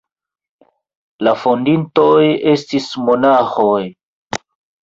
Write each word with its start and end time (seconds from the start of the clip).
La 1.27 1.33
fondintoj 1.43 2.23
estis 2.55 2.89
monaĥoj. 3.11 3.83